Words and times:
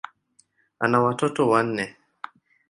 Ana 0.83 0.97
watoto 1.03 1.41
wanne. 1.51 1.85